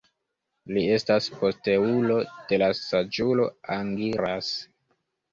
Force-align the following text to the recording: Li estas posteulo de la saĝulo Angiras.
Li 0.75 0.83
estas 0.93 1.25
posteulo 1.41 2.15
de 2.51 2.59
la 2.61 2.69
saĝulo 2.77 3.45
Angiras. 3.77 4.49